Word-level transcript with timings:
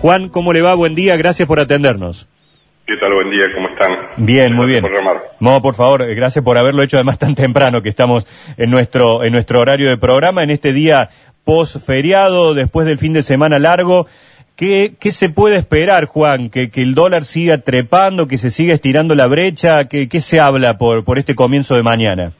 Juan, 0.00 0.28
¿cómo 0.28 0.52
le 0.52 0.62
va? 0.62 0.74
Buen 0.74 0.94
día, 0.94 1.16
gracias 1.16 1.48
por 1.48 1.58
atendernos. 1.58 2.28
¿Qué 2.86 2.96
tal? 2.98 3.14
Buen 3.14 3.30
día, 3.30 3.46
¿cómo 3.52 3.68
están? 3.68 3.96
Bien, 4.18 4.52
muy 4.52 4.66
bien. 4.66 4.84
no, 5.40 5.60
por 5.60 5.74
favor, 5.74 6.02
eh, 6.02 6.14
gracias 6.14 6.44
por 6.44 6.56
haberlo 6.56 6.82
hecho 6.82 6.98
además 6.98 7.18
tan 7.18 7.34
temprano 7.34 7.82
que 7.82 7.88
estamos 7.88 8.26
en 8.56 8.70
nuestro, 8.70 9.24
en 9.24 9.32
nuestro 9.32 9.60
horario 9.60 9.88
de 9.88 9.96
programa, 9.96 10.42
en 10.42 10.50
este 10.50 10.72
día 10.72 11.10
post 11.44 11.78
feriado, 11.84 12.54
después 12.54 12.86
del 12.86 12.98
fin 12.98 13.12
de 13.12 13.22
semana 13.22 13.58
largo. 13.58 14.06
¿Qué, 14.54 14.94
qué 15.00 15.12
se 15.12 15.28
puede 15.28 15.56
esperar, 15.56 16.06
Juan? 16.06 16.48
¿Que, 16.48 16.70
¿Que, 16.70 16.82
el 16.82 16.94
dólar 16.94 17.24
siga 17.24 17.58
trepando, 17.58 18.28
que 18.28 18.38
se 18.38 18.50
siga 18.50 18.74
estirando 18.74 19.14
la 19.14 19.26
brecha? 19.26 19.86
¿Qué, 19.86 20.08
qué 20.08 20.20
se 20.20 20.40
habla 20.40 20.78
por, 20.78 21.04
por 21.04 21.18
este 21.18 21.34
comienzo 21.34 21.74
de 21.74 21.82
mañana? 21.82 22.32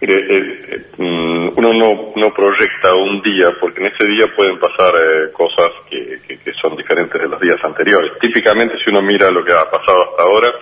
Mire, 0.00 0.14
eh, 0.14 0.60
eh, 0.72 0.84
uno 0.96 1.74
no, 1.74 2.12
no 2.16 2.32
proyecta 2.32 2.94
un 2.94 3.20
día, 3.20 3.52
porque 3.60 3.80
en 3.80 3.92
ese 3.92 4.06
día 4.06 4.34
pueden 4.34 4.58
pasar 4.58 4.94
eh, 4.96 5.30
cosas 5.32 5.70
que, 5.90 6.20
que, 6.26 6.52
son 6.54 6.74
diferentes 6.74 7.20
de 7.20 7.28
los 7.28 7.38
días 7.38 7.62
anteriores. 7.62 8.12
Típicamente, 8.18 8.78
si 8.78 8.88
uno 8.88 9.02
mira 9.02 9.30
lo 9.30 9.44
que 9.44 9.52
ha 9.52 9.70
pasado 9.70 10.10
hasta 10.10 10.22
ahora, 10.22 10.52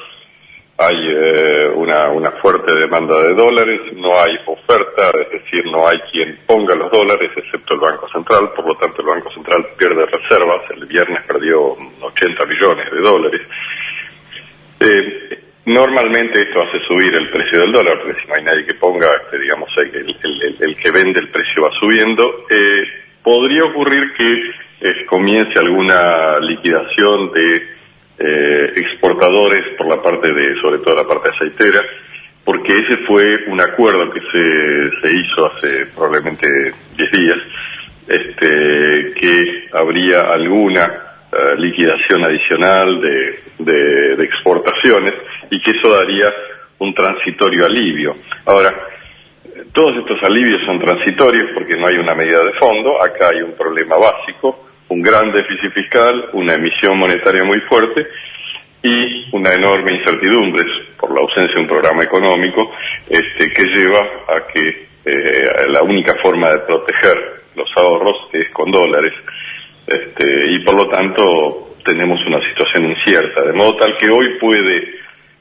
hay 0.80 1.08
una, 1.74 2.08
una 2.08 2.30
fuerte 2.32 2.72
demanda 2.72 3.20
de 3.20 3.34
dólares, 3.34 3.80
no 3.94 4.20
hay 4.20 4.38
oferta, 4.46 5.10
es 5.10 5.42
decir, 5.42 5.66
no 5.66 5.88
hay 5.88 5.98
quien 6.12 6.38
ponga 6.46 6.76
los 6.76 6.88
dólares, 6.92 7.30
excepto 7.36 7.74
el 7.74 7.80
Banco 7.80 8.08
Central, 8.08 8.52
por 8.54 8.64
lo 8.64 8.76
tanto 8.76 9.02
el 9.02 9.08
Banco 9.08 9.28
Central 9.28 9.66
pierde 9.76 10.06
reservas, 10.06 10.70
el 10.70 10.86
viernes 10.86 11.20
perdió 11.24 11.76
80 12.00 12.44
millones 12.46 12.92
de 12.92 13.00
dólares. 13.00 13.40
Normalmente 15.68 16.40
esto 16.40 16.62
hace 16.62 16.80
subir 16.80 17.14
el 17.14 17.28
precio 17.28 17.60
del 17.60 17.72
dólar, 17.72 17.98
porque 17.98 18.18
si 18.22 18.26
no 18.26 18.36
hay 18.36 18.42
nadie 18.42 18.64
que 18.64 18.72
ponga, 18.72 19.06
este, 19.16 19.38
digamos, 19.38 19.68
el, 19.76 20.76
que 20.76 20.90
vende 20.90 21.20
el 21.20 21.28
precio 21.28 21.64
va 21.64 21.70
subiendo. 21.72 22.46
Eh, 22.48 22.84
podría 23.22 23.64
ocurrir 23.64 24.14
que 24.14 24.50
eh, 24.80 25.04
comience 25.04 25.58
alguna 25.58 26.38
liquidación 26.40 27.30
de 27.32 27.68
eh, 28.18 28.72
exportadores 28.76 29.62
por 29.76 29.88
la 29.88 30.02
parte 30.02 30.32
de, 30.32 30.58
sobre 30.58 30.78
todo 30.78 30.96
la 30.96 31.06
parte 31.06 31.28
aceitera, 31.28 31.82
porque 32.46 32.72
ese 32.72 32.96
fue 33.06 33.44
un 33.48 33.60
acuerdo 33.60 34.10
que 34.10 34.20
se, 34.20 35.00
se 35.02 35.12
hizo 35.12 35.52
hace 35.52 35.84
probablemente 35.94 36.46
10 36.96 37.10
días, 37.10 37.38
este, 38.08 39.12
que 39.20 39.68
habría 39.74 40.32
alguna 40.32 41.07
liquidación 41.56 42.24
adicional 42.24 43.00
de, 43.00 43.40
de 43.58 44.24
exportaciones 44.24 45.14
y 45.50 45.60
que 45.60 45.72
eso 45.72 45.90
daría 45.90 46.32
un 46.78 46.94
transitorio 46.94 47.66
alivio. 47.66 48.16
Ahora, 48.44 48.74
todos 49.72 49.96
estos 49.96 50.22
alivios 50.22 50.62
son 50.64 50.78
transitorios 50.78 51.50
porque 51.52 51.76
no 51.76 51.86
hay 51.86 51.96
una 51.96 52.14
medida 52.14 52.42
de 52.44 52.52
fondo, 52.54 53.02
acá 53.02 53.28
hay 53.30 53.42
un 53.42 53.52
problema 53.52 53.96
básico, 53.96 54.66
un 54.88 55.02
gran 55.02 55.32
déficit 55.32 55.72
fiscal, 55.72 56.30
una 56.32 56.54
emisión 56.54 56.96
monetaria 56.98 57.44
muy 57.44 57.60
fuerte 57.60 58.06
y 58.82 59.36
una 59.36 59.54
enorme 59.54 59.92
incertidumbre 59.92 60.64
por 60.98 61.12
la 61.12 61.20
ausencia 61.20 61.54
de 61.54 61.60
un 61.60 61.66
programa 61.68 62.04
económico 62.04 62.72
este, 63.08 63.52
que 63.52 63.64
lleva 63.64 64.00
a 64.28 64.46
que 64.46 64.88
eh, 65.04 65.66
la 65.68 65.82
única 65.82 66.14
forma 66.16 66.50
de 66.50 66.58
proteger 66.60 67.42
los 67.54 67.70
ahorros 67.76 68.28
es 68.32 68.48
con 68.50 68.70
dólares 68.70 69.12
este, 69.88 70.52
y 70.52 70.58
por 70.60 70.74
lo 70.74 70.88
tanto 70.88 71.76
tenemos 71.84 72.24
una 72.26 72.40
situación 72.48 72.90
incierta, 72.90 73.42
de 73.42 73.52
modo 73.52 73.76
tal 73.76 73.96
que 73.96 74.10
hoy 74.10 74.38
puede 74.40 74.98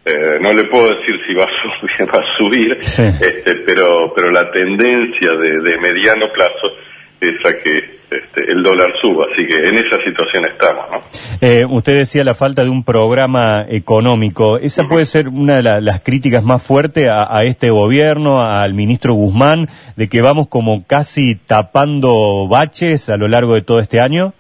eh, 0.07 0.39
no 0.39 0.53
le 0.53 0.63
puedo 0.63 0.95
decir 0.95 1.19
si 1.27 1.33
va 1.33 1.43
a 1.43 1.47
subir, 1.81 2.15
va 2.15 2.19
a 2.19 2.37
subir 2.37 2.77
este, 2.79 3.55
pero, 3.65 4.13
pero 4.15 4.31
la 4.31 4.49
tendencia 4.51 5.33
de, 5.33 5.77
mediano 5.79 6.31
plazo 6.31 6.71
es 7.19 7.45
a 7.45 7.57
que 7.57 7.97
este, 8.09 8.51
el 8.51 8.63
dólar 8.63 8.93
suba, 9.01 9.25
así 9.29 9.45
que 9.45 9.67
en 9.67 9.75
esa 9.75 10.01
situación 10.01 10.45
estamos. 10.45 10.85
¿no? 10.89 11.01
Eh, 11.41 11.65
usted 11.69 11.93
decía 11.97 12.23
la 12.23 12.35
falta 12.35 12.63
de 12.63 12.69
un 12.69 12.85
programa 12.85 13.65
económico. 13.67 14.57
¿Esa 14.57 14.85
puede 14.85 15.03
ser 15.05 15.27
una 15.27 15.57
de 15.57 15.81
las 15.81 15.99
críticas 15.99 16.41
más 16.41 16.63
fuertes 16.63 17.09
a, 17.09 17.35
a, 17.37 17.43
este 17.43 17.69
gobierno, 17.69 18.41
al 18.41 18.73
ministro 18.73 19.13
Guzmán, 19.13 19.67
de 19.97 20.07
que 20.07 20.21
vamos 20.21 20.47
como 20.47 20.85
casi 20.85 21.35
tapando 21.35 22.47
baches 22.47 23.09
a 23.09 23.17
lo 23.17 23.27
largo 23.27 23.55
de 23.55 23.61
todo 23.61 23.81
este 23.81 23.99
año? 23.99 24.33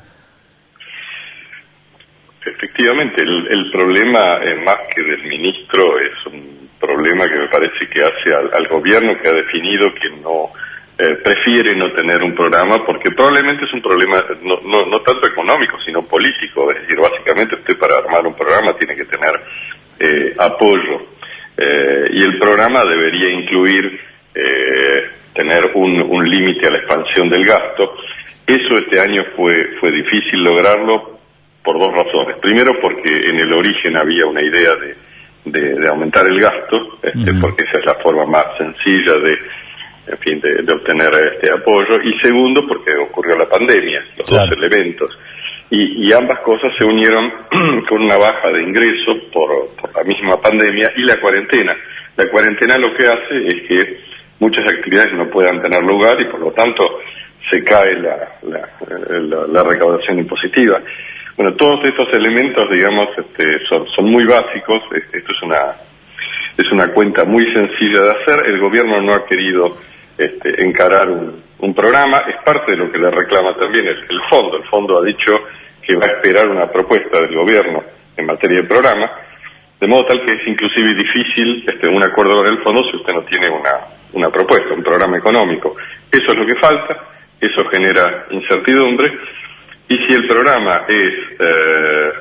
Efectivamente, 2.55 3.21
el, 3.21 3.69
problema, 3.71 4.39
eh, 4.41 4.55
más 4.55 4.77
que 4.93 5.03
del 5.03 5.23
ministro, 5.23 5.99
es 5.99 6.25
un 6.27 6.69
problema 6.79 7.27
que 7.27 7.35
me 7.35 7.47
parece 7.47 7.89
que 7.89 8.03
hace 8.03 8.33
al, 8.33 8.67
gobierno 8.67 9.19
que 9.19 9.27
ha 9.27 9.33
definido 9.33 9.93
que 9.93 10.09
no 10.09 10.51
eh, 10.97 11.15
prefiere 11.23 11.75
no 11.75 11.91
tener 11.91 12.23
un 12.23 12.33
programa 12.33 12.85
porque 12.85 13.11
probablemente 13.11 13.65
es 13.65 13.73
un 13.73 13.81
problema 13.81 14.23
no, 14.41 14.85
no, 14.85 15.01
tanto 15.01 15.27
económico, 15.27 15.77
sino 15.85 16.03
político. 16.03 16.71
Es 16.71 16.81
decir, 16.81 16.99
básicamente 16.99 17.55
usted 17.55 17.77
para 17.77 17.97
armar 17.97 18.25
un 18.25 18.35
programa 18.35 18.77
tiene 18.77 18.95
que 18.95 19.05
tener 19.05 19.41
eh, 19.99 20.35
apoyo 20.37 21.17
y 21.59 22.23
el 22.23 22.37
programa 22.37 22.85
debería 22.85 23.31
incluir 23.31 23.99
tener 25.33 25.71
un, 25.73 26.01
un 26.01 26.29
límite 26.29 26.67
a 26.67 26.69
la 26.69 26.77
expansión 26.77 27.29
del 27.29 27.43
gasto. 27.43 27.97
Eso 28.45 28.77
este 28.77 28.99
año 28.99 29.25
fue, 29.35 29.75
fue 29.79 29.91
difícil 29.91 30.43
lograrlo 30.43 31.16
por 31.67 31.77
dos 31.77 31.93
razones. 31.93 32.37
Primero, 32.37 32.79
porque 32.79 33.29
en 33.29 33.39
el 33.39 33.51
origen 33.51 33.97
había 33.97 34.25
una 34.25 34.41
idea 34.41 34.73
de, 35.43 35.75
de, 35.75 35.87
aumentar 35.89 36.25
el 36.25 36.39
gasto, 36.39 36.97
este, 37.03 37.33
porque 37.41 37.63
esa 37.63 37.79
es 37.79 37.85
la 37.85 37.95
forma 37.95 38.25
más 38.25 38.45
sencilla 38.57 39.15
de, 39.15 39.37
en 40.07 40.17
fin, 40.17 40.39
de, 40.39 40.71
obtener 40.71 41.13
este 41.33 41.51
apoyo. 41.51 42.01
Y 42.01 42.17
segundo, 42.19 42.65
porque 42.65 42.95
ocurrió 42.95 43.37
la 43.37 43.49
pandemia, 43.49 44.01
los 44.17 44.25
dos 44.25 44.49
elementos. 44.49 45.19
Y, 45.69 46.07
y, 46.07 46.13
ambas 46.13 46.39
cosas 46.39 46.71
se 46.77 46.85
unieron 46.85 47.33
con 47.89 48.01
una 48.01 48.15
baja 48.15 48.49
de 48.49 48.63
ingresos 48.63 49.17
por, 49.33 49.67
por 49.75 49.93
la 49.93 50.05
misma 50.05 50.39
pandemia 50.39 50.93
y 50.95 51.01
la 51.01 51.19
cuarentena. 51.19 51.75
La 52.15 52.29
cuarentena 52.29 52.77
lo 52.77 52.93
que 52.93 53.07
hace 53.07 53.45
es 53.45 53.61
que 53.63 53.99
muchas 54.39 54.65
actividades 54.65 55.11
no 55.11 55.29
puedan 55.29 55.61
tener 55.61 55.83
lugar 55.83 56.17
y 56.21 56.25
por 56.25 56.39
lo 56.39 56.51
tanto 56.53 57.01
se 57.49 57.61
cae 57.61 57.99
la, 57.99 58.37
la, 58.43 59.47
la 59.47 59.63
recaudación 59.63 60.19
impositiva. 60.19 60.81
Bueno, 61.37 61.53
todos 61.53 61.85
estos 61.85 62.11
elementos, 62.13 62.67
digamos, 62.67 63.09
este, 63.15 63.63
son, 63.67 64.05
muy 64.05 64.25
básicos. 64.25 64.81
Esto 65.13 65.31
es 65.31 65.41
una, 65.43 65.75
es 66.57 66.71
una 66.71 66.87
cuenta 66.87 67.25
muy 67.25 67.45
sencilla 67.53 68.01
de 68.01 68.09
hacer. 68.09 68.47
El 68.47 68.59
gobierno 68.59 68.99
no 69.01 69.13
ha 69.13 69.23
querido 69.23 69.77
este, 70.17 70.63
encarar 70.63 71.07
un, 71.11 71.75
programa. 71.75 72.23
Es 72.27 72.37
parte 72.37 72.71
de 72.71 72.77
lo 72.77 72.91
que 72.91 72.97
le 72.97 73.11
reclama 73.11 73.55
también 73.55 73.85
el, 73.85 74.03
el, 74.09 74.21
fondo. 74.27 74.57
El 74.57 74.63
fondo 74.63 74.97
ha 74.97 75.05
dicho 75.05 75.39
que 75.79 75.95
va 75.95 76.07
a 76.07 76.09
esperar 76.09 76.47
una 76.47 76.71
propuesta 76.71 77.21
del 77.21 77.35
gobierno 77.35 77.83
en 78.15 78.25
materia 78.25 78.57
de 78.57 78.67
programa, 78.67 79.11
de 79.79 79.87
modo 79.87 80.05
tal 80.05 80.25
que 80.25 80.33
es 80.33 80.47
inclusive 80.47 80.95
difícil 80.95 81.63
este, 81.67 81.87
un 81.87 82.01
acuerdo 82.01 82.37
con 82.37 82.47
el 82.47 82.57
fondo 82.63 82.83
si 82.89 82.95
usted 82.95 83.13
no 83.13 83.21
tiene 83.21 83.47
una, 83.47 83.77
una 84.13 84.31
propuesta, 84.31 84.73
un 84.73 84.81
programa 84.81 85.17
económico. 85.17 85.75
Eso 86.11 86.31
es 86.31 86.37
lo 86.39 86.47
que 86.47 86.55
falta, 86.55 86.97
eso 87.39 87.63
genera 87.65 88.25
incertidumbre 88.31 89.19
y 89.89 89.97
si 89.97 90.13
el 90.13 90.27
programa 90.27 90.85
es 90.87 91.13
eh, 91.39 92.11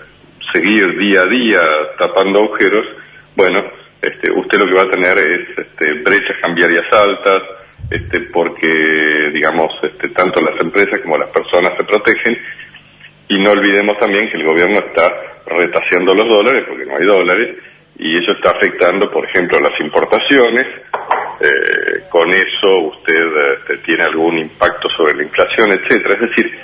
seguir 0.52 0.96
día 0.98 1.22
a 1.22 1.26
día 1.26 1.60
tapando 1.98 2.40
agujeros, 2.40 2.86
bueno, 3.34 3.64
este, 4.00 4.30
usted 4.30 4.58
lo 4.58 4.66
que 4.66 4.74
va 4.74 4.82
a 4.82 4.90
tener 4.90 5.18
es 5.18 5.58
este, 5.58 5.94
brechas 5.94 6.36
cambiarias 6.40 6.84
altas, 6.92 7.42
este, 7.90 8.20
porque, 8.20 9.30
digamos, 9.32 9.76
este, 9.82 10.08
tanto 10.10 10.40
las 10.40 10.60
empresas 10.60 11.00
como 11.00 11.18
las 11.18 11.28
personas 11.30 11.72
se 11.76 11.84
protegen. 11.84 12.38
Y 13.28 13.38
no 13.38 13.50
olvidemos 13.50 13.98
también 13.98 14.30
que 14.30 14.36
el 14.36 14.44
gobierno 14.44 14.78
está 14.78 15.12
retaseando 15.46 16.14
los 16.14 16.28
dólares, 16.28 16.64
porque 16.68 16.86
no 16.86 16.96
hay 16.96 17.04
dólares, 17.04 17.56
y 17.98 18.18
eso 18.18 18.32
está 18.32 18.50
afectando, 18.50 19.10
por 19.10 19.24
ejemplo, 19.24 19.58
las 19.60 19.78
importaciones. 19.80 20.66
Eh, 21.40 22.04
con 22.08 22.32
eso 22.32 22.78
usted 22.78 23.26
este, 23.58 23.78
tiene 23.78 24.04
algún 24.04 24.38
impacto 24.38 24.88
sobre 24.88 25.14
la 25.14 25.22
inflación, 25.24 25.72
etcétera. 25.72 26.14
Es 26.14 26.20
decir, 26.20 26.58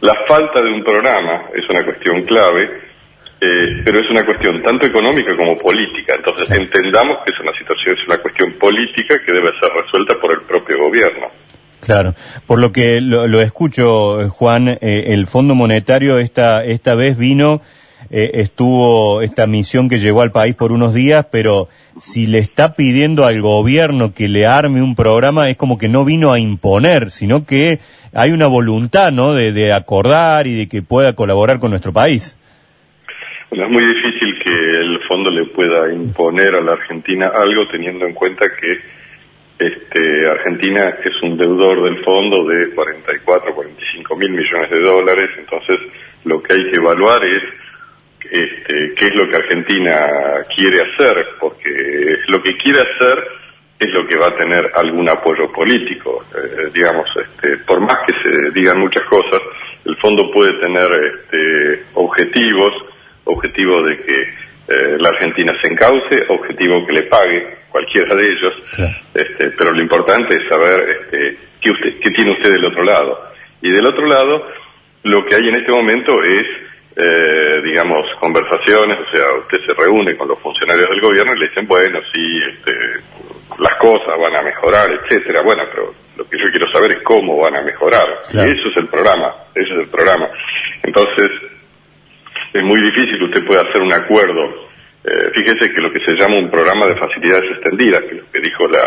la 0.00 0.14
falta 0.26 0.62
de 0.62 0.72
un 0.72 0.84
programa 0.84 1.46
es 1.54 1.68
una 1.68 1.84
cuestión 1.84 2.22
clave, 2.22 2.64
eh, 3.40 3.82
pero 3.84 4.00
es 4.00 4.10
una 4.10 4.24
cuestión 4.24 4.62
tanto 4.62 4.86
económica 4.86 5.36
como 5.36 5.58
política. 5.58 6.14
Entonces 6.16 6.50
entendamos 6.50 7.18
que 7.24 7.32
es 7.32 7.40
una 7.40 7.52
situación, 7.54 7.96
es 7.96 8.06
una 8.06 8.18
cuestión 8.18 8.52
política 8.54 9.20
que 9.24 9.32
debe 9.32 9.52
ser 9.58 9.70
resuelta 9.72 10.14
por 10.20 10.32
el 10.32 10.42
propio 10.42 10.78
gobierno. 10.78 11.28
Claro, 11.80 12.14
por 12.46 12.58
lo 12.58 12.72
que 12.72 13.00
lo, 13.00 13.40
escucho, 13.40 14.28
Juan, 14.30 14.68
eh, 14.68 14.78
el 15.08 15.26
Fondo 15.26 15.54
Monetario 15.54 16.18
esta, 16.18 16.64
esta 16.64 16.94
vez 16.94 17.16
vino 17.16 17.62
eh, 18.10 18.30
estuvo 18.34 19.22
esta 19.22 19.46
misión 19.46 19.88
que 19.88 19.98
llegó 19.98 20.22
al 20.22 20.30
país 20.30 20.54
por 20.54 20.70
unos 20.70 20.94
días, 20.94 21.26
pero 21.30 21.68
si 21.98 22.26
le 22.26 22.38
está 22.38 22.74
pidiendo 22.74 23.26
al 23.26 23.40
gobierno 23.40 24.14
que 24.14 24.28
le 24.28 24.46
arme 24.46 24.82
un 24.82 24.94
programa, 24.94 25.50
es 25.50 25.56
como 25.56 25.78
que 25.78 25.88
no 25.88 26.04
vino 26.04 26.32
a 26.32 26.38
imponer, 26.38 27.10
sino 27.10 27.44
que 27.44 27.80
hay 28.12 28.30
una 28.30 28.46
voluntad, 28.46 29.12
¿no?, 29.12 29.34
de, 29.34 29.72
acordar 29.72 30.46
y 30.46 30.56
de 30.56 30.68
que 30.68 30.82
pueda 30.82 31.14
colaborar 31.14 31.58
con 31.58 31.70
nuestro 31.70 31.92
país. 31.92 32.36
Bueno, 33.50 33.66
es 33.66 33.70
muy 33.70 33.86
difícil 33.86 34.38
que 34.38 34.50
el 34.50 35.00
fondo 35.08 35.30
le 35.30 35.46
pueda 35.46 35.92
imponer 35.92 36.54
a 36.54 36.60
la 36.60 36.72
Argentina 36.72 37.30
algo 37.34 37.66
teniendo 37.68 38.06
en 38.06 38.14
cuenta 38.14 38.46
que 38.54 38.78
este, 39.58 40.28
Argentina 40.28 40.96
es 41.02 41.22
un 41.22 41.36
deudor 41.36 41.82
del 41.84 42.02
fondo 42.04 42.44
de 42.44 42.70
44, 42.70 43.54
45 43.54 44.16
mil 44.16 44.30
millones 44.30 44.70
de 44.70 44.80
dólares, 44.80 45.30
entonces 45.38 45.78
lo 46.24 46.42
que 46.42 46.52
hay 46.52 46.70
que 46.70 46.76
evaluar 46.76 47.24
es 47.24 47.42
este, 48.36 48.94
qué 48.94 49.06
es 49.06 49.14
lo 49.14 49.28
que 49.28 49.36
Argentina 49.36 50.08
quiere 50.54 50.82
hacer, 50.82 51.26
porque 51.40 52.18
lo 52.28 52.42
que 52.42 52.56
quiere 52.56 52.80
hacer 52.80 53.24
es 53.78 53.92
lo 53.92 54.06
que 54.06 54.16
va 54.16 54.28
a 54.28 54.34
tener 54.34 54.70
algún 54.74 55.08
apoyo 55.08 55.52
político. 55.52 56.24
Eh, 56.34 56.70
digamos, 56.72 57.08
este, 57.16 57.58
por 57.58 57.80
más 57.80 57.98
que 58.06 58.12
se 58.22 58.50
digan 58.50 58.78
muchas 58.78 59.04
cosas, 59.04 59.40
el 59.84 59.96
fondo 59.96 60.30
puede 60.30 60.54
tener 60.54 60.90
este, 60.92 61.84
objetivos, 61.94 62.72
objetivo 63.24 63.82
de 63.82 63.98
que 63.98 64.22
eh, 64.68 64.96
la 64.98 65.10
Argentina 65.10 65.54
se 65.60 65.68
encauce, 65.68 66.24
objetivo 66.28 66.86
que 66.86 66.92
le 66.92 67.02
pague 67.02 67.56
cualquiera 67.70 68.14
de 68.14 68.32
ellos, 68.32 68.54
este, 69.14 69.50
pero 69.50 69.72
lo 69.72 69.82
importante 69.82 70.36
es 70.36 70.48
saber 70.48 70.88
este, 70.88 71.36
qué, 71.60 71.70
usted, 71.70 71.98
qué 72.00 72.10
tiene 72.10 72.32
usted 72.32 72.52
del 72.52 72.64
otro 72.64 72.82
lado. 72.82 73.30
Y 73.60 73.70
del 73.70 73.86
otro 73.86 74.06
lado, 74.06 74.46
lo 75.02 75.24
que 75.26 75.34
hay 75.34 75.48
en 75.48 75.56
este 75.56 75.70
momento 75.70 76.22
es 76.22 76.46
eh, 76.96 77.60
digamos, 77.62 78.06
conversaciones, 78.18 78.98
o 78.98 79.10
sea, 79.10 79.32
usted 79.40 79.60
se 79.66 79.74
reúne 79.74 80.16
con 80.16 80.28
los 80.28 80.40
funcionarios 80.40 80.88
del 80.88 81.00
gobierno 81.02 81.34
y 81.34 81.40
le 81.40 81.48
dicen, 81.48 81.66
bueno, 81.66 82.00
sí, 82.10 82.38
este, 82.38 82.72
las 83.58 83.74
cosas 83.74 84.18
van 84.18 84.34
a 84.34 84.42
mejorar, 84.42 84.90
etcétera. 84.90 85.42
Bueno, 85.42 85.64
pero 85.70 85.94
lo 86.16 86.26
que 86.28 86.38
yo 86.38 86.50
quiero 86.50 86.70
saber 86.70 86.92
es 86.92 87.02
cómo 87.02 87.36
van 87.36 87.56
a 87.56 87.62
mejorar. 87.62 88.22
Y 88.32 88.38
eso 88.38 88.68
es 88.70 88.76
el 88.78 88.88
programa, 88.88 89.34
eso 89.54 89.74
es 89.74 89.80
el 89.80 89.88
programa. 89.88 90.28
Entonces, 90.82 91.30
es 92.54 92.62
muy 92.62 92.80
difícil 92.80 93.18
que 93.18 93.24
usted 93.24 93.46
pueda 93.46 93.60
hacer 93.62 93.82
un 93.82 93.92
acuerdo. 93.92 94.68
Eh, 95.04 95.30
fíjese 95.34 95.72
que 95.72 95.80
lo 95.82 95.92
que 95.92 96.00
se 96.00 96.14
llama 96.14 96.38
un 96.38 96.50
programa 96.50 96.86
de 96.86 96.96
facilidades 96.96 97.50
extendidas, 97.50 98.02
que 98.02 98.14
es 98.16 98.22
lo 98.22 98.30
que 98.32 98.40
dijo 98.40 98.66
la, 98.68 98.84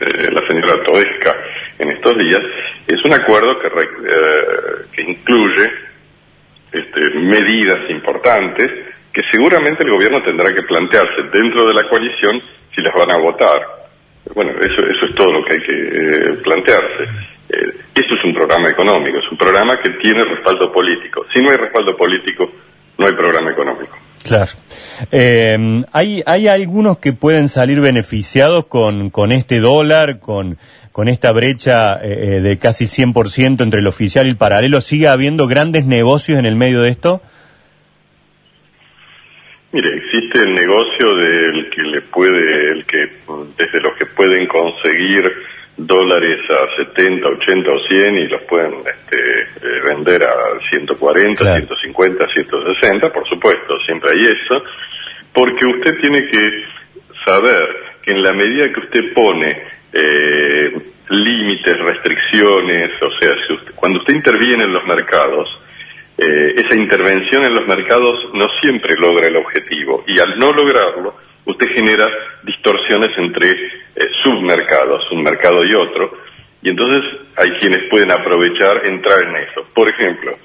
eh, 0.00 0.30
la 0.30 0.46
señora 0.46 0.82
Toesca 0.84 1.36
en 1.78 1.90
estos 1.90 2.16
días, 2.16 2.40
es 2.86 3.04
un 3.04 3.12
acuerdo 3.12 3.58
que, 3.58 3.66
eh, 3.66 4.86
que 4.92 5.02
incluye 5.02 5.70
este, 6.74 7.18
medidas 7.18 7.88
importantes 7.90 8.70
que 9.12 9.22
seguramente 9.30 9.84
el 9.84 9.90
gobierno 9.90 10.22
tendrá 10.22 10.52
que 10.52 10.62
plantearse 10.62 11.22
dentro 11.32 11.66
de 11.66 11.74
la 11.74 11.88
coalición 11.88 12.42
si 12.74 12.82
las 12.82 12.92
van 12.92 13.12
a 13.12 13.16
votar. 13.16 13.62
Bueno, 14.34 14.52
eso, 14.60 14.86
eso 14.86 15.06
es 15.06 15.14
todo 15.14 15.32
lo 15.32 15.44
que 15.44 15.52
hay 15.52 15.60
que 15.60 15.72
eh, 15.72 16.32
plantearse. 16.42 17.04
Eh, 17.48 17.76
esto 17.94 18.14
es 18.16 18.24
un 18.24 18.34
programa 18.34 18.68
económico, 18.68 19.18
es 19.18 19.30
un 19.30 19.38
programa 19.38 19.80
que 19.80 19.90
tiene 19.90 20.24
respaldo 20.24 20.72
político. 20.72 21.26
Si 21.32 21.40
no 21.40 21.50
hay 21.50 21.56
respaldo 21.58 21.96
político, 21.96 22.50
no 22.98 23.06
hay 23.06 23.12
programa 23.12 23.52
económico. 23.52 23.96
Claro. 24.24 24.50
Eh, 25.12 25.84
hay, 25.92 26.22
hay 26.24 26.48
algunos 26.48 26.98
que 26.98 27.12
pueden 27.12 27.48
salir 27.48 27.80
beneficiados 27.80 28.66
con, 28.66 29.10
con 29.10 29.30
este 29.32 29.60
dólar, 29.60 30.18
con, 30.18 30.58
con 30.94 31.08
esta 31.08 31.32
brecha 31.32 31.98
eh, 32.00 32.40
de 32.40 32.56
casi 32.56 32.84
100% 32.84 33.64
entre 33.64 33.80
el 33.80 33.86
oficial 33.88 34.26
y 34.26 34.30
el 34.30 34.36
paralelo. 34.36 34.80
¿Sigue 34.80 35.08
habiendo 35.08 35.48
grandes 35.48 35.86
negocios 35.86 36.38
en 36.38 36.46
el 36.46 36.54
medio 36.54 36.82
de 36.82 36.90
esto? 36.90 37.20
Mire, 39.72 39.88
existe 39.92 40.38
el 40.38 40.54
negocio 40.54 41.16
del 41.16 41.68
que 41.70 41.82
le 41.82 42.00
puede, 42.02 42.70
el 42.70 42.84
que 42.86 43.10
desde 43.58 43.80
los 43.80 43.94
que 43.94 44.06
pueden 44.06 44.46
conseguir 44.46 45.32
dólares 45.76 46.38
a 46.48 46.76
70, 46.76 47.26
80 47.28 47.70
o 47.72 47.80
100 47.88 48.16
y 48.16 48.28
los 48.28 48.42
pueden 48.42 48.74
este, 48.86 49.40
eh, 49.40 49.80
vender 49.84 50.22
a 50.22 50.60
140, 50.70 51.56
150, 51.56 52.28
160, 52.28 53.12
por 53.12 53.26
supuesto, 53.26 53.80
siempre 53.80 54.12
hay 54.12 54.26
eso, 54.26 54.62
porque 55.32 55.66
usted 55.66 55.98
tiene 55.98 56.24
que 56.28 56.64
saber 57.24 57.66
que 58.00 58.12
en 58.12 58.22
la 58.22 58.32
medida 58.32 58.72
que 58.72 58.78
usted 58.78 59.12
pone 59.12 59.73
eh, 59.94 60.72
límites, 61.08 61.78
restricciones, 61.78 62.90
o 63.00 63.10
sea, 63.12 63.34
cuando 63.76 64.00
usted 64.00 64.14
interviene 64.14 64.64
en 64.64 64.72
los 64.72 64.84
mercados, 64.86 65.48
eh, 66.18 66.54
esa 66.56 66.74
intervención 66.74 67.44
en 67.44 67.54
los 67.54 67.66
mercados 67.66 68.28
no 68.34 68.48
siempre 68.60 68.96
logra 68.96 69.28
el 69.28 69.36
objetivo 69.36 70.04
y 70.06 70.18
al 70.18 70.38
no 70.38 70.52
lograrlo, 70.52 71.16
usted 71.44 71.68
genera 71.68 72.08
distorsiones 72.42 73.16
entre 73.18 73.50
eh, 73.52 74.10
submercados, 74.22 75.08
un 75.12 75.22
mercado 75.22 75.64
y 75.64 75.74
otro, 75.74 76.18
y 76.60 76.70
entonces 76.70 77.20
hay 77.36 77.50
quienes 77.52 77.84
pueden 77.88 78.10
aprovechar 78.10 78.86
entrar 78.86 79.22
en 79.22 79.36
eso. 79.36 79.66
Por 79.74 79.88
ejemplo, 79.88 80.36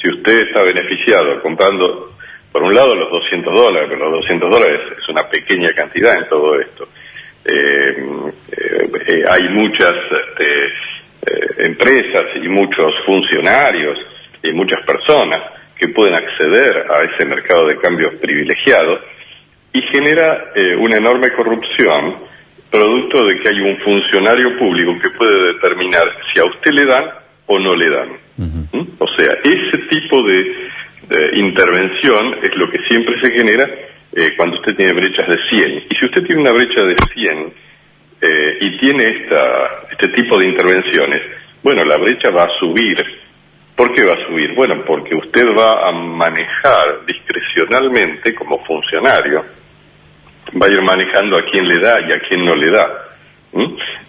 si 0.00 0.08
usted 0.08 0.48
está 0.48 0.62
beneficiado 0.62 1.40
comprando, 1.42 2.16
por 2.50 2.62
un 2.62 2.74
lado, 2.74 2.94
los 2.94 3.10
200 3.10 3.54
dólares, 3.54 3.88
pero 3.90 4.10
los 4.10 4.20
200 4.20 4.50
dólares 4.50 4.80
es 4.98 5.08
una 5.08 5.28
pequeña 5.28 5.72
cantidad 5.74 6.16
en 6.16 6.28
todo 6.28 6.58
esto. 6.58 6.88
Hay 9.28 9.48
muchas 9.50 9.94
este, 10.10 11.64
empresas 11.64 12.26
y 12.36 12.48
muchos 12.48 12.94
funcionarios 13.04 13.98
y 14.42 14.52
muchas 14.52 14.80
personas 14.86 15.42
que 15.76 15.88
pueden 15.88 16.14
acceder 16.14 16.86
a 16.90 17.02
ese 17.02 17.24
mercado 17.24 17.66
de 17.66 17.76
cambio 17.76 18.18
privilegiado 18.20 19.00
y 19.72 19.82
genera 19.82 20.52
eh, 20.54 20.74
una 20.76 20.96
enorme 20.96 21.30
corrupción 21.32 22.16
producto 22.70 23.26
de 23.26 23.38
que 23.38 23.48
hay 23.48 23.60
un 23.60 23.76
funcionario 23.78 24.58
público 24.58 24.98
que 25.00 25.10
puede 25.10 25.52
determinar 25.52 26.08
si 26.32 26.40
a 26.40 26.44
usted 26.44 26.72
le 26.72 26.84
dan 26.84 27.04
o 27.46 27.58
no 27.58 27.74
le 27.74 27.90
dan. 27.90 28.08
¿Mm? 28.36 28.80
O 28.98 29.08
sea, 29.08 29.34
ese 29.44 29.78
tipo 29.88 30.22
de, 30.22 30.66
intervención 31.34 32.36
es 32.42 32.56
lo 32.56 32.68
que 32.68 32.80
siempre 32.88 33.20
se 33.20 33.30
genera 33.30 33.70
eh, 34.12 34.34
cuando 34.36 34.56
usted 34.56 34.74
tiene 34.74 34.92
brechas 34.92 35.28
de 35.28 35.38
100. 35.48 35.84
Y 35.88 35.94
si 35.94 36.04
usted 36.04 36.24
tiene 36.24 36.40
una 36.40 36.50
brecha 36.50 36.82
de 36.82 36.96
100 37.14 37.54
eh, 38.20 38.58
y 38.60 38.78
tiene 38.78 39.08
esta, 39.08 39.86
este 39.90 40.08
tipo 40.08 40.38
de 40.38 40.48
intervenciones, 40.48 41.22
bueno, 41.62 41.84
la 41.84 41.96
brecha 41.96 42.30
va 42.30 42.44
a 42.44 42.58
subir 42.58 43.04
¿Por 43.76 43.92
qué 43.92 44.04
va 44.04 44.14
a 44.14 44.26
subir? 44.26 44.54
Bueno, 44.54 44.82
porque 44.86 45.14
usted 45.14 45.54
va 45.54 45.86
a 45.86 45.92
manejar 45.92 47.04
discrecionalmente 47.06 48.34
como 48.34 48.64
funcionario, 48.64 49.44
va 50.60 50.66
a 50.66 50.70
ir 50.70 50.80
manejando 50.80 51.36
a 51.36 51.44
quién 51.44 51.68
le 51.68 51.78
da 51.78 52.00
y 52.00 52.10
a 52.10 52.18
quién 52.20 52.42
no 52.42 52.56
le 52.56 52.70
da. 52.70 52.88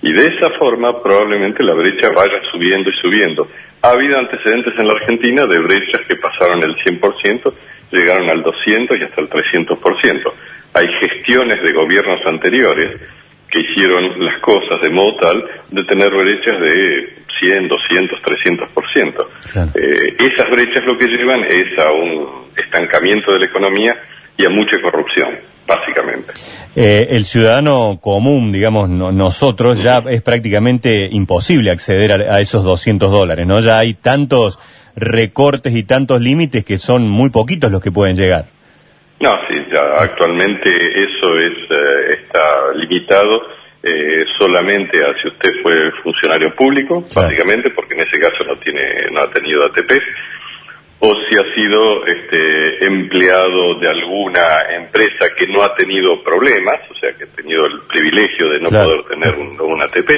Y 0.01 0.13
de 0.13 0.27
esa 0.27 0.51
forma 0.51 1.03
probablemente 1.03 1.63
la 1.63 1.73
brecha 1.73 2.09
vaya 2.11 2.41
subiendo 2.49 2.89
y 2.89 2.93
subiendo. 2.93 3.49
Ha 3.81 3.89
habido 3.89 4.17
antecedentes 4.17 4.73
en 4.79 4.87
la 4.87 4.93
Argentina 4.93 5.45
de 5.45 5.59
brechas 5.59 6.01
que 6.07 6.15
pasaron 6.15 6.63
el 6.63 6.77
100%, 6.77 7.53
llegaron 7.91 8.29
al 8.29 8.43
200 8.43 8.97
y 8.97 9.03
hasta 9.03 9.19
el 9.19 9.29
300%. 9.29 10.33
Hay 10.75 10.87
gestiones 10.93 11.61
de 11.61 11.73
gobiernos 11.73 12.25
anteriores 12.25 13.01
que 13.49 13.59
hicieron 13.59 14.23
las 14.23 14.39
cosas 14.41 14.81
de 14.81 14.89
modo 14.89 15.15
tal 15.15 15.45
de 15.69 15.83
tener 15.83 16.09
brechas 16.09 16.59
de 16.59 17.17
100, 17.39 17.67
200, 17.67 18.19
300%. 18.21 19.27
Eh, 19.75 20.17
esas 20.19 20.49
brechas 20.49 20.83
lo 20.85 20.97
que 20.97 21.07
llevan 21.07 21.43
es 21.43 21.77
a 21.79 21.91
un 21.91 22.47
estancamiento 22.55 23.31
de 23.31 23.39
la 23.39 23.45
economía 23.45 23.95
y 24.37 24.45
a 24.45 24.49
mucha 24.49 24.79
corrupción, 24.81 25.29
básicamente. 25.67 26.33
Eh, 26.75 27.07
el 27.11 27.25
ciudadano 27.25 27.99
común, 28.01 28.51
digamos, 28.51 28.89
nosotros, 28.89 29.81
ya 29.81 30.03
es 30.09 30.21
prácticamente 30.21 31.07
imposible 31.11 31.71
acceder 31.71 32.29
a, 32.29 32.39
esos 32.39 32.63
200 32.63 33.11
dólares, 33.11 33.47
¿no? 33.47 33.59
Ya 33.61 33.79
hay 33.79 33.95
tantos 33.95 34.59
recortes 34.95 35.75
y 35.75 35.83
tantos 35.83 36.21
límites 36.21 36.65
que 36.65 36.77
son 36.77 37.07
muy 37.07 37.29
poquitos 37.29 37.71
los 37.71 37.81
que 37.81 37.91
pueden 37.91 38.15
llegar. 38.15 38.56
No, 39.19 39.39
sí, 39.47 39.65
ya 39.71 39.99
actualmente 39.99 40.69
eso 41.03 41.39
es 41.39 41.57
eh, 41.69 42.19
está 42.21 42.73
limitado 42.75 43.41
eh, 43.81 44.25
solamente 44.37 45.03
a 45.03 45.17
si 45.19 45.27
usted 45.27 45.53
fue 45.63 45.91
funcionario 46.03 46.53
público, 46.53 47.03
básicamente, 47.13 47.71
porque 47.71 47.95
en 47.95 48.01
ese 48.01 48.19
caso 48.19 48.43
no 48.43 48.57
tiene 48.57 49.09
no 49.11 49.21
ha 49.21 49.29
tenido 49.29 49.65
ATP, 49.65 49.91
o 50.99 51.15
si 51.27 51.35
ha 51.35 51.55
sido 51.55 52.05
este, 52.05 52.85
empleado 52.85 53.75
de 53.75 53.89
alguna 53.89 54.63
empresa 54.75 55.29
que 55.35 55.47
no 55.47 55.63
ha 55.63 55.73
tenido 55.75 56.23
problemas, 56.23 56.79
o 56.89 56.95
sea, 56.95 57.13
que 57.13 57.25
ha 57.25 57.35
tenido 57.35 57.65
el 57.65 57.81
privilegio 57.81 58.49
de 58.49 58.59
no 58.59 58.69
poder 58.69 59.03
tener 59.03 59.35
un, 59.35 59.59
un 59.61 59.81
ATP, 59.81 60.11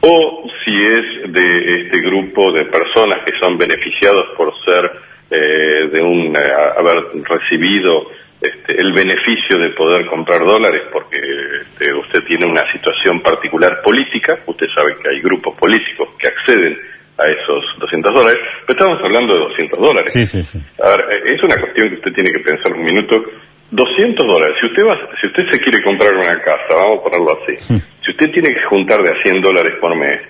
o 0.00 0.48
si 0.64 0.84
es 0.84 1.32
de 1.32 1.82
este 1.82 2.00
grupo 2.00 2.52
de 2.52 2.64
personas 2.64 3.20
que 3.24 3.36
son 3.38 3.58
beneficiados 3.58 4.26
por 4.36 4.52
ser 4.64 4.90
eh, 5.30 5.88
de 5.92 6.02
un 6.02 6.36
eh, 6.36 6.52
haber 6.76 7.04
recibido 7.24 8.06
este, 8.40 8.80
el 8.80 8.92
beneficio 8.92 9.58
de 9.58 9.70
poder 9.70 10.06
comprar 10.06 10.44
dólares 10.44 10.82
porque 10.92 11.18
este, 11.18 11.92
usted 11.94 12.22
tiene 12.24 12.46
una 12.46 12.70
situación 12.70 13.20
particular 13.20 13.80
política, 13.82 14.38
usted 14.46 14.66
sabe 14.74 14.96
que 15.02 15.08
hay 15.08 15.20
grupos 15.20 15.56
políticos 15.56 16.10
que 16.18 16.28
acceden 16.28 16.78
a 17.18 17.26
esos 17.28 17.64
200 17.78 18.12
dólares, 18.12 18.40
pero 18.66 18.78
estamos 18.78 19.02
hablando 19.02 19.32
de 19.32 19.40
200 19.40 19.78
dólares. 19.78 20.12
Sí, 20.12 20.26
sí, 20.26 20.42
sí. 20.42 20.60
A 20.82 20.90
ver, 20.90 21.06
eh, 21.10 21.34
es 21.34 21.42
una 21.42 21.58
cuestión 21.58 21.88
que 21.88 21.94
usted 21.96 22.12
tiene 22.12 22.30
que 22.30 22.40
pensar 22.40 22.72
un 22.72 22.84
minuto. 22.84 23.24
200 23.70 24.26
dólares, 24.26 24.56
si 24.60 24.66
usted 24.66 24.86
va, 24.86 24.96
si 25.20 25.26
usted 25.26 25.50
se 25.50 25.60
quiere 25.60 25.82
comprar 25.82 26.14
una 26.14 26.40
casa, 26.40 26.68
vamos 26.70 27.00
a 27.00 27.02
ponerlo 27.02 27.38
así, 27.42 27.56
si 28.00 28.10
usted 28.12 28.30
tiene 28.30 28.54
que 28.54 28.62
juntar 28.62 29.02
de 29.02 29.10
a 29.10 29.22
100 29.22 29.42
dólares 29.42 29.72
por 29.80 29.96
mes, 29.96 30.20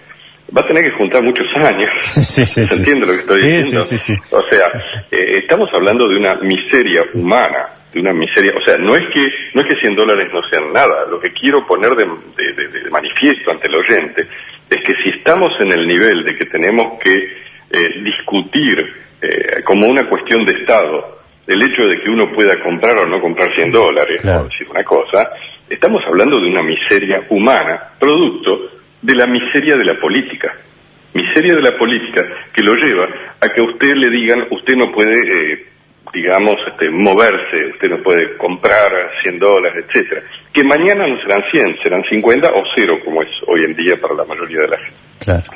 va 0.54 0.60
a 0.60 0.66
tener 0.66 0.84
que 0.84 0.90
juntar 0.92 1.22
muchos 1.22 1.46
años. 1.56 1.90
Sí, 2.26 2.46
sí, 2.46 2.66
¿Se 2.66 2.74
entiende 2.74 3.06
lo 3.06 3.12
que 3.12 3.20
estoy 3.20 3.42
diciendo? 3.42 3.86
O 4.30 4.42
sea, 4.50 4.66
eh, 5.10 5.38
estamos 5.38 5.68
hablando 5.72 6.08
de 6.08 6.16
una 6.16 6.36
miseria 6.36 7.02
humana 7.14 7.68
de 7.92 8.00
una 8.00 8.12
miseria. 8.12 8.52
O 8.56 8.60
sea, 8.60 8.76
no 8.76 8.94
es 8.94 9.06
que 9.08 9.26
no 9.54 9.62
es 9.62 9.68
que 9.68 9.76
100 9.76 9.96
dólares 9.96 10.28
no 10.32 10.42
sean 10.50 10.72
nada. 10.72 11.06
Lo 11.08 11.18
que 11.18 11.32
quiero 11.32 11.66
poner 11.66 11.94
de, 11.94 12.06
manifiesto 12.90 13.50
ante 13.50 13.68
el 13.68 13.74
oyente 13.74 14.26
es 14.68 14.80
que 14.82 14.94
si 14.96 15.10
estamos 15.10 15.52
en 15.60 15.72
el 15.72 15.86
nivel 15.86 16.24
de 16.24 16.36
que 16.36 16.46
tenemos 16.46 16.98
que 17.02 17.16
eh, 17.70 18.00
discutir 18.02 18.92
eh, 19.20 19.62
como 19.64 19.86
una 19.86 20.08
cuestión 20.08 20.44
de 20.44 20.52
Estado 20.52 21.16
el 21.46 21.62
hecho 21.62 21.86
de 21.86 22.00
que 22.00 22.10
uno 22.10 22.32
pueda 22.32 22.60
comprar 22.60 22.98
o 22.98 23.06
no 23.06 23.20
comprar 23.20 23.54
100 23.54 23.70
dólares, 23.70 24.20
por 24.20 24.50
decir 24.50 24.66
una 24.68 24.82
cosa, 24.82 25.30
estamos 25.70 26.02
hablando 26.04 26.40
de 26.40 26.48
una 26.48 26.62
miseria 26.62 27.24
humana, 27.30 27.92
producto 28.00 28.75
de 29.06 29.14
la 29.14 29.26
miseria 29.26 29.76
de 29.76 29.84
la 29.84 29.98
política 30.00 30.52
miseria 31.16 31.54
de 31.54 31.62
la 31.62 31.76
política 31.78 32.24
que 32.52 32.62
lo 32.62 32.74
lleva 32.74 33.08
a 33.40 33.48
que 33.48 33.60
a 33.60 33.64
usted 33.64 33.94
le 33.94 34.10
digan, 34.10 34.46
usted 34.50 34.76
no 34.76 34.92
puede, 34.92 35.52
eh, 35.52 35.66
digamos, 36.12 36.58
este, 36.66 36.90
moverse, 36.90 37.68
usted 37.72 37.88
no 37.88 38.02
puede 38.02 38.36
comprar 38.36 38.92
100 39.22 39.38
dólares, 39.38 39.84
etcétera. 39.88 40.22
Que 40.52 40.62
mañana 40.62 41.06
no 41.06 41.18
serán 41.20 41.42
100, 41.50 41.78
serán 41.82 42.04
50 42.04 42.50
o 42.50 42.64
cero, 42.74 42.98
como 43.02 43.22
es 43.22 43.28
hoy 43.46 43.64
en 43.64 43.74
día 43.74 43.98
para 44.00 44.14
la 44.14 44.24
mayoría 44.24 44.60
de 44.60 44.68
la, 44.68 44.78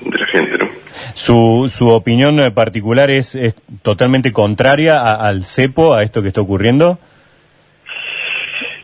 de 0.01 0.19
la 0.19 0.27
gente, 0.27 0.59
¿no? 0.59 0.69
Su, 1.15 1.71
su 1.71 1.89
opinión 1.89 2.53
particular 2.55 3.11
es, 3.11 3.35
es 3.35 3.55
totalmente 3.83 4.33
contraria 4.33 5.15
al 5.15 5.45
cepo, 5.45 5.95
a 5.95 6.03
esto 6.03 6.23
que 6.23 6.29
está 6.29 6.41
ocurriendo. 6.41 6.99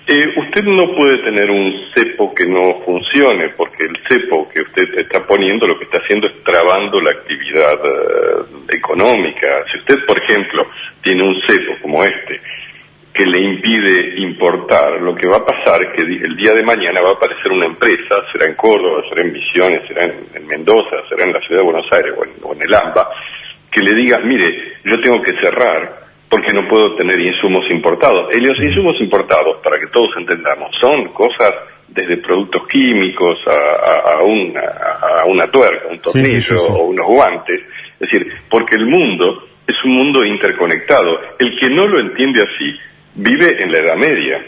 Eh, 0.09 0.35
usted 0.37 0.63
no 0.63 0.95
puede 0.95 1.19
tener 1.19 1.51
un 1.51 1.91
cepo 1.93 2.33
que 2.33 2.47
no 2.47 2.81
funcione, 2.85 3.49
porque 3.49 3.87
el 3.87 3.99
cepo 4.07 4.49
que 4.49 4.61
usted 4.63 4.99
está 5.01 5.27
poniendo 5.27 5.67
lo 5.67 5.77
que 5.77 5.85
está 5.85 5.99
haciendo 5.99 6.29
es 6.29 6.45
trabando 6.45 7.01
la 7.01 7.11
actividad 7.11 7.75
eh, 7.75 8.77
económica. 8.77 9.65
Si 9.73 9.79
usted, 9.79 10.07
por 10.07 10.17
ejemplo, 10.17 10.69
tiene 11.03 11.25
un 11.25 11.35
cepo 11.43 11.73
como 11.83 12.05
este, 12.05 12.41
que 13.13 13.27
le 13.27 13.41
impide 13.41 14.21
importar, 14.21 15.03
lo 15.03 15.13
que 15.13 15.27
va 15.27 15.39
a 15.39 15.45
pasar 15.45 15.83
es 15.83 15.89
que 15.89 16.03
el 16.03 16.37
día 16.37 16.53
de 16.53 16.63
mañana 16.63 17.01
va 17.01 17.11
a 17.11 17.15
aparecer 17.15 17.51
una 17.51 17.67
empresa, 17.67 18.23
será 18.31 18.47
en 18.47 18.55
Córdoba, 18.55 19.03
será 19.09 19.23
en 19.23 19.33
Misiones, 19.33 19.89
será 19.89 20.05
en, 20.05 20.47
Mendoza, 20.47 21.03
será 21.09 21.25
en 21.25 21.33
la 21.33 21.41
ciudad 21.41 21.63
de 21.63 21.65
Buenos 21.65 21.93
Aires 21.93 22.13
o 22.43 22.53
en 22.53 22.63
el 22.63 22.73
AMBA, 22.73 23.11
que 23.69 23.81
le 23.81 23.93
diga, 23.93 24.21
mire, 24.21 24.75
yo 24.85 25.01
tengo 25.01 25.21
que 25.21 25.33
cerrar 25.39 26.06
porque 26.29 26.53
no 26.53 26.67
puedo 26.69 26.95
tener 26.97 27.19
insumos 27.21 27.71
importados. 27.71 28.35
Y 28.35 28.41
los 28.41 28.59
insumos 28.59 29.01
importados, 29.01 29.59
para 29.63 29.79
que 29.79 29.87
todos 29.87 30.11
entendamos, 30.17 30.75
son 30.81 31.09
cosas 31.13 31.55
desde 31.89 32.17
productos 32.19 32.67
químicos 32.67 33.39
a, 33.47 34.23
una, 34.23 34.61
a 34.61 35.25
una, 35.27 35.51
tuerca, 35.51 35.89
un 35.89 35.99
tornillo 35.99 36.63
o 36.65 36.89
unos 36.89 37.07
guantes. 37.07 37.61
Es 38.01 38.11
decir, 38.11 38.31
porque 38.49 38.75
el 38.75 38.87
mundo 38.87 39.47
es 39.67 39.77
un 39.85 39.93
mundo 39.93 40.25
interconectado. 40.25 41.21
El 41.39 41.59
que 41.59 41.71
no 41.71 41.87
lo 41.87 42.01
entiende 42.01 42.43
así 42.43 42.79
vive 43.15 43.63
en 43.63 43.73
la 43.73 43.79
Edad 43.79 43.97
Media. 43.97 44.45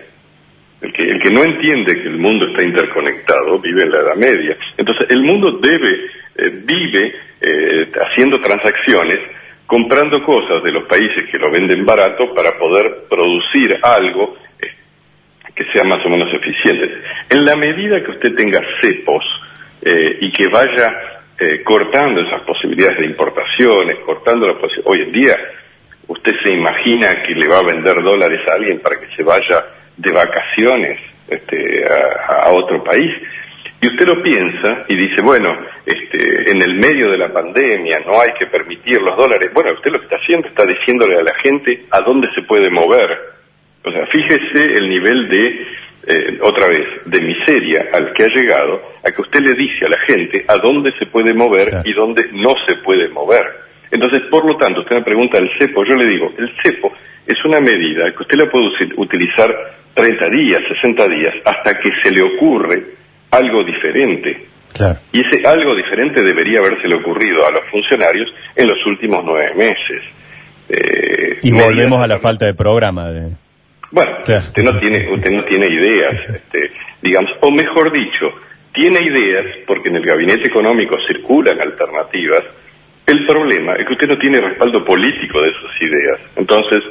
El 0.81 0.93
que, 0.93 1.03
el 1.03 1.21
que 1.21 1.31
no 1.31 1.43
entiende 1.43 2.01
que 2.03 2.09
el 2.09 2.19
mundo 2.19 2.47
está 2.49 2.63
interconectado 2.63 3.59
vive 3.59 3.83
en 3.83 3.91
la 3.91 3.99
Edad 3.99 4.17
Media. 4.17 4.57
Entonces, 4.77 5.07
el 5.11 5.23
mundo 5.23 5.53
debe, 5.53 6.07
eh, 6.37 6.51
vive 6.65 7.15
eh, 7.41 7.91
haciendo 8.01 8.41
transacciones 8.41 9.21
comprando 9.69 10.25
cosas 10.25 10.63
de 10.63 10.73
los 10.73 10.85
países 10.85 11.29
que 11.31 11.39
lo 11.39 11.51
venden 11.51 11.85
barato 11.85 12.33
para 12.33 12.57
poder 12.59 13.05
producir 13.07 13.79
algo 13.83 14.35
eh, 14.59 14.73
que 15.55 15.65
sea 15.67 15.85
más 15.85 16.05
o 16.07 16.09
menos 16.09 16.33
eficiente. 16.33 16.91
En 17.29 17.45
la 17.45 17.55
medida 17.55 18.03
que 18.03 18.13
usted 18.13 18.35
tenga 18.35 18.63
cepos 18.81 19.27
eh, 19.83 20.21
y 20.23 20.33
que 20.33 20.49
vaya 20.49 21.21
eh, 21.39 21.63
cortando 21.63 22.23
esas 22.23 22.41
posibilidades 22.41 23.01
de 23.01 23.05
importaciones, 23.05 23.97
cortando 23.99 24.47
las 24.47 24.57
posibilidades, 24.57 24.91
hoy 24.91 25.03
en 25.03 25.13
día 25.13 25.37
usted 26.07 26.35
se 26.43 26.51
imagina 26.51 27.23
que 27.23 27.35
le 27.35 27.47
va 27.47 27.59
a 27.59 27.63
vender 27.63 28.03
dólares 28.03 28.41
a 28.49 28.55
alguien 28.55 28.81
para 28.81 28.99
que 28.99 29.15
se 29.15 29.23
vaya 29.23 29.67
de 29.99 30.11
vacaciones 30.11 30.99
este, 31.29 31.85
a 31.87 32.49
otro 32.53 32.83
país. 32.83 33.15
Y 33.81 33.87
usted 33.87 34.07
lo 34.07 34.23
piensa 34.23 34.85
y 34.89 34.97
dice, 34.97 35.21
bueno, 35.21 35.57
este, 35.87 36.51
en 36.51 36.61
el 36.63 36.75
medio 36.75 37.11
de 37.11 37.19
la 37.19 37.33
pandemia 37.33 38.01
no 38.01 38.21
hay 38.21 38.33
que 38.33 38.47
permitir 38.47 39.01
los 39.01 39.17
dólares. 39.17 39.51
Bueno, 39.55 39.73
usted 39.73 39.93
lo 39.93 39.99
que 39.99 40.05
está 40.05 40.17
haciendo 40.17 40.49
está 40.49 40.67
diciéndole 40.67 41.17
a 41.17 41.23
la 41.23 41.35
gente 41.35 41.87
a 41.91 42.01
dónde 42.01 42.29
se 42.35 42.43
puede 42.43 42.71
mover. 42.71 43.17
O 43.85 43.93
sea, 43.93 44.07
fíjese 44.07 44.77
el 44.77 44.89
nivel 44.89 45.29
de, 45.29 45.67
eh, 46.07 46.39
otra 46.43 46.67
vez, 46.67 46.89
de 47.05 47.21
miseria 47.21 47.87
al 47.93 48.13
que 48.13 48.25
ha 48.25 48.29
llegado, 48.29 48.83
a 49.05 49.13
que 49.13 49.23
usted 49.23 49.41
le 49.41 49.55
dice 49.55 49.87
a 49.87 49.91
la 49.91 49.99
gente 49.99 50.45
a 50.49 50.57
dónde 50.57 50.93
se 50.99 51.07
puede 51.07 51.33
mover 51.33 51.83
y 51.85 51.93
dónde 51.93 52.31
no 52.33 52.57
se 52.67 52.75
puede 52.77 53.09
mover. 53.09 53.47
Entonces, 53.93 54.23
por 54.23 54.45
lo 54.45 54.57
tanto, 54.57 54.81
usted 54.81 54.97
me 54.97 55.03
pregunta 55.03 55.39
el 55.39 55.51
cepo, 55.57 55.85
yo 55.85 55.95
le 55.95 56.07
digo, 56.07 56.35
el 56.37 56.51
cepo 56.63 56.93
es 57.25 57.45
una 57.45 57.61
medida 57.61 58.13
que 58.13 58.23
usted 58.23 58.37
la 58.37 58.51
puede 58.51 58.71
utilizar 58.97 59.55
30 59.95 60.31
días, 60.31 60.63
60 60.67 61.09
días, 61.09 61.35
hasta 61.45 61.79
que 61.79 61.93
se 62.03 62.11
le 62.11 62.23
ocurre 62.23 62.99
algo 63.31 63.65
diferente. 63.65 64.47
Y 65.13 65.21
ese 65.21 65.47
algo 65.47 65.75
diferente 65.75 66.23
debería 66.23 66.61
habérsele 66.61 66.95
ocurrido 66.95 67.47
a 67.47 67.51
los 67.51 67.65
funcionarios 67.65 68.33
en 68.55 68.69
los 68.69 68.85
últimos 68.87 69.25
nueve 69.25 69.53
meses. 69.57 70.03
Eh, 70.69 71.39
y 71.43 71.51
volvemos 71.51 72.01
a 72.01 72.07
la 72.07 72.19
falta 72.19 72.47
de 72.47 72.55
programa. 72.55 73.11
De... 73.11 73.31
Bueno, 73.91 74.19
usted 74.21 74.63
no 74.63 74.79
tiene 74.79 75.11
usted 75.11 75.31
no 75.31 75.45
tiene 75.45 75.67
ideas, 75.67 76.15
este, 76.35 76.73
digamos, 77.03 77.33
o 77.41 77.51
mejor 77.51 77.91
dicho, 77.91 78.33
tiene 78.73 79.01
ideas 79.01 79.47
porque 79.67 79.89
en 79.89 79.97
el 79.97 80.05
gabinete 80.05 80.47
económico 80.47 80.97
circulan 81.07 81.61
alternativas. 81.61 82.45
El 83.07 83.25
problema 83.27 83.73
es 83.73 83.87
que 83.87 83.95
usted 83.95 84.09
no 84.09 84.19
tiene 84.19 84.41
respaldo 84.41 84.85
político 84.85 85.41
de 85.41 85.49
esas 85.49 85.81
ideas. 85.81 86.21
Entonces, 86.37 86.83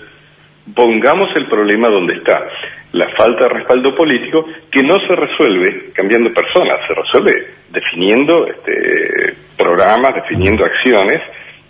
pongamos 0.73 1.29
el 1.35 1.45
problema 1.45 1.89
donde 1.89 2.15
está 2.15 2.47
la 2.93 3.09
falta 3.09 3.43
de 3.43 3.49
respaldo 3.49 3.95
político 3.95 4.45
que 4.71 4.81
no 4.81 4.99
se 4.99 5.15
resuelve 5.15 5.91
cambiando 5.93 6.33
personas, 6.33 6.79
se 6.87 6.93
resuelve 6.93 7.47
definiendo 7.69 8.47
este, 8.47 9.35
programas, 9.57 10.15
definiendo 10.15 10.63
acciones 10.65 11.21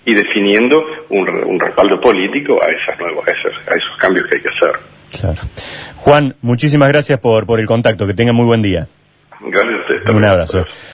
y 0.05 0.13
definiendo 0.13 0.83
un, 1.09 1.59
respaldo 1.59 1.99
político 1.99 2.61
a 2.61 2.67
esas 2.67 2.97
nuevas, 2.99 3.27
a 3.27 3.31
esos, 3.75 3.97
cambios 3.97 4.27
que 4.27 4.35
hay 4.35 4.41
que 4.41 4.49
hacer. 4.49 4.79
Claro. 5.19 5.41
Juan, 5.95 6.35
muchísimas 6.41 6.89
gracias 6.89 7.19
por, 7.19 7.45
por 7.45 7.59
el 7.59 7.65
contacto, 7.65 8.05
que 8.07 8.13
tenga 8.13 8.31
muy 8.31 8.45
buen 8.45 8.61
día. 8.61 8.87
Gracias 9.41 9.73
a 9.73 9.77
usted. 9.79 10.09
Un 10.09 10.23
abrazo. 10.23 10.65